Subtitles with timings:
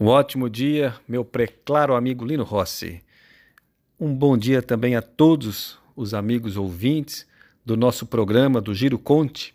[0.00, 3.02] Um ótimo dia, meu preclaro amigo Lino Rossi.
[3.98, 7.26] Um bom dia também a todos os amigos ouvintes
[7.66, 9.52] do nosso programa do Giro Conte.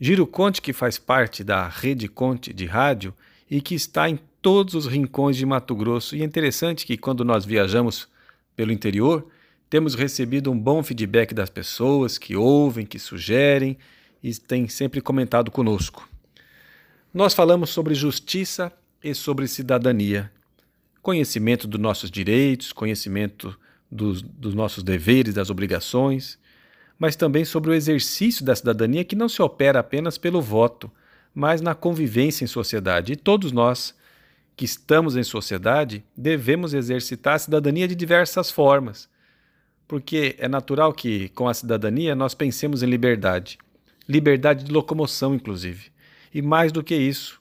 [0.00, 3.14] Giro Conte que faz parte da Rede Conte de rádio
[3.48, 6.16] e que está em todos os rincões de Mato Grosso.
[6.16, 8.08] E é interessante que quando nós viajamos
[8.56, 9.28] pelo interior,
[9.70, 13.78] temos recebido um bom feedback das pessoas que ouvem, que sugerem
[14.24, 16.08] e têm sempre comentado conosco.
[17.14, 20.30] Nós falamos sobre justiça e sobre cidadania.
[21.02, 23.58] Conhecimento dos nossos direitos, conhecimento
[23.90, 26.38] dos, dos nossos deveres, das obrigações,
[26.98, 30.90] mas também sobre o exercício da cidadania que não se opera apenas pelo voto,
[31.34, 33.12] mas na convivência em sociedade.
[33.12, 33.94] E todos nós
[34.56, 39.08] que estamos em sociedade devemos exercitar a cidadania de diversas formas,
[39.86, 43.56] porque é natural que com a cidadania nós pensemos em liberdade,
[44.08, 45.92] liberdade de locomoção, inclusive.
[46.34, 47.40] E mais do que isso,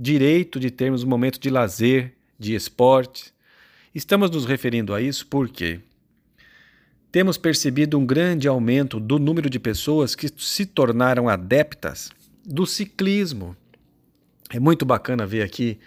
[0.00, 3.34] direito de termos um momento de lazer, de esporte.
[3.94, 5.80] Estamos nos referindo a isso porque
[7.12, 12.10] temos percebido um grande aumento do número de pessoas que se tornaram adeptas
[12.42, 13.54] do ciclismo.
[14.48, 15.78] É muito bacana ver aqui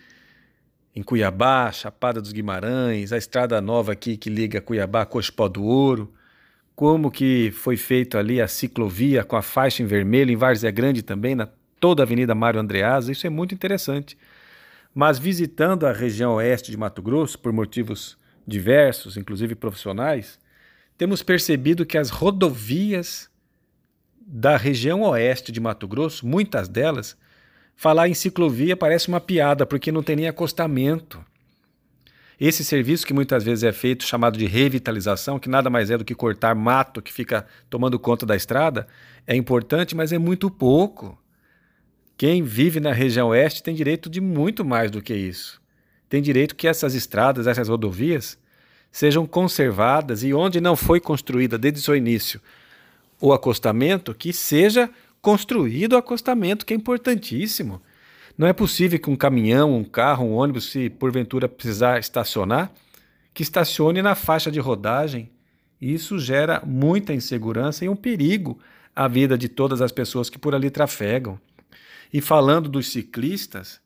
[0.96, 5.64] em Cuiabá, Chapada dos Guimarães, a estrada nova aqui que liga Cuiabá a Cochipó do
[5.64, 6.14] Ouro,
[6.76, 11.02] como que foi feito ali a ciclovia com a faixa em vermelho em Várzea Grande
[11.02, 11.48] também, na
[11.84, 14.18] toda a Avenida Mário Andreasa, isso é muito interessante.
[14.96, 18.18] Mas visitando a região oeste de Mato Grosso, por motivos
[18.48, 20.40] diversos, inclusive profissionais,
[20.98, 23.30] temos percebido que as rodovias
[24.26, 27.18] da região oeste de Mato Grosso, muitas delas,
[27.76, 31.22] falar em ciclovia parece uma piada, porque não tem nem acostamento.
[32.40, 36.06] Esse serviço que muitas vezes é feito, chamado de revitalização, que nada mais é do
[36.06, 38.88] que cortar mato que fica tomando conta da estrada,
[39.28, 41.22] é importante, mas é muito pouco.
[42.26, 45.62] Quem vive na região oeste tem direito de muito mais do que isso.
[46.08, 48.40] Tem direito que essas estradas, essas rodovias,
[48.90, 52.40] sejam conservadas e onde não foi construída desde o seu início
[53.20, 54.90] o acostamento, que seja
[55.22, 57.82] construído o acostamento, que é importantíssimo.
[58.38, 62.72] Não é possível que um caminhão, um carro, um ônibus, se porventura precisar estacionar,
[63.34, 65.30] que estacione na faixa de rodagem.
[65.82, 68.58] Isso gera muita insegurança e um perigo
[68.96, 71.38] à vida de todas as pessoas que por ali trafegam.
[72.14, 73.82] E falando dos ciclistas,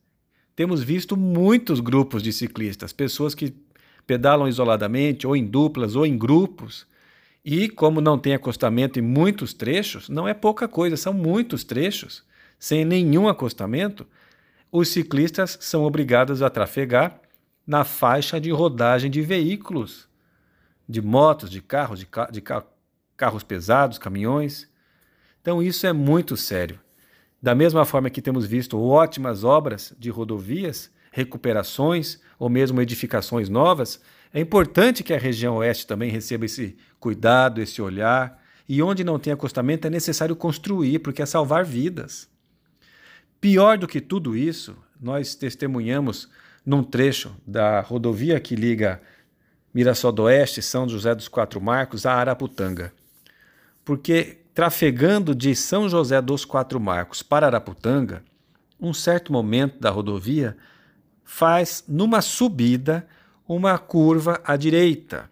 [0.54, 3.56] temos visto muitos grupos de ciclistas, pessoas que
[4.06, 6.86] pedalam isoladamente, ou em duplas, ou em grupos.
[7.46, 12.26] E como não tem acostamento em muitos trechos, não é pouca coisa, são muitos trechos,
[12.60, 14.06] sem nenhum acostamento,
[14.70, 17.22] os ciclistas são obrigados a trafegar
[17.66, 20.08] na faixa de rodagem de veículos,
[20.88, 22.66] de motos, de carros, de, ca de ca
[23.16, 24.70] carros pesados, caminhões.
[25.42, 26.80] Então isso é muito sério.
[27.48, 34.02] Da mesma forma que temos visto ótimas obras de rodovias, recuperações ou mesmo edificações novas,
[34.34, 38.44] é importante que a região oeste também receba esse cuidado, esse olhar.
[38.68, 42.30] E onde não tem acostamento é necessário construir, porque é salvar vidas.
[43.40, 46.30] Pior do que tudo isso, nós testemunhamos
[46.66, 49.02] num trecho da rodovia que liga
[49.74, 52.92] Mirassol do Oeste, São José dos Quatro Marcos, a Araputanga.
[53.86, 58.24] Porque trafegando de São José dos Quatro Marcos para Araputanga,
[58.82, 60.58] um certo momento da rodovia
[61.24, 63.08] faz numa subida
[63.48, 65.30] uma curva à direita.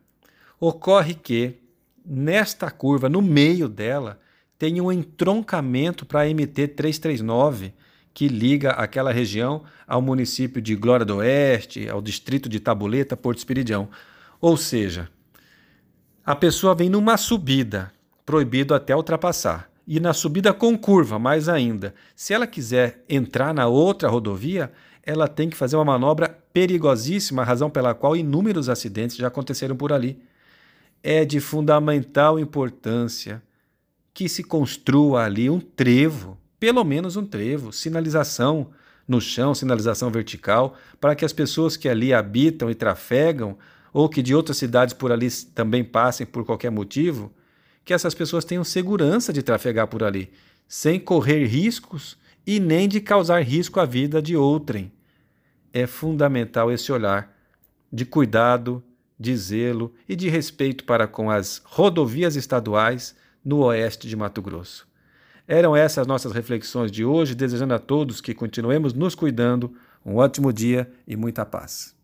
[0.60, 1.56] Ocorre que
[2.06, 4.20] nesta curva, no meio dela,
[4.60, 7.74] tem um entroncamento para a MT 339
[8.14, 13.40] que liga aquela região ao município de Glória do Oeste, ao distrito de Tabuleta, Porto
[13.40, 13.90] Espiridião.
[14.40, 15.10] Ou seja,
[16.24, 17.92] a pessoa vem numa subida
[18.26, 19.70] proibido até ultrapassar.
[19.88, 21.94] E na subida com curva, mais ainda.
[22.16, 24.72] Se ela quiser entrar na outra rodovia,
[25.04, 29.94] ela tem que fazer uma manobra perigosíssima, razão pela qual inúmeros acidentes já aconteceram por
[29.94, 30.20] ali.
[31.04, 33.44] É de fundamental importância
[34.12, 38.72] que se construa ali um trevo, pelo menos um trevo, sinalização
[39.08, 43.56] no chão, sinalização vertical, para que as pessoas que ali habitam e trafegam,
[43.94, 47.32] ou que de outras cidades por ali também passem por qualquer motivo,
[47.86, 50.32] que essas pessoas tenham segurança de trafegar por ali,
[50.68, 54.92] sem correr riscos e nem de causar risco à vida de outrem.
[55.72, 57.34] É fundamental esse olhar
[57.94, 58.84] de cuidado,
[59.18, 64.88] de zelo e de respeito para com as rodovias estaduais no oeste de Mato Grosso.
[65.48, 69.74] Eram essas nossas reflexões de hoje, desejando a todos que continuemos nos cuidando.
[70.04, 71.95] Um ótimo dia e muita paz.